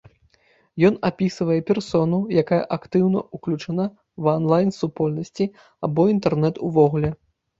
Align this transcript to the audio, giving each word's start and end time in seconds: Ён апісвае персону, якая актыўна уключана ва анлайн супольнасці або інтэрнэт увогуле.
Ён 0.87 0.95
апісвае 1.09 1.57
персону, 1.67 2.17
якая 2.43 2.59
актыўна 2.77 3.21
уключана 3.39 3.85
ва 4.27 4.33
анлайн 4.41 4.73
супольнасці 4.79 5.45
або 5.89 6.09
інтэрнэт 6.17 6.55
увогуле. 6.69 7.09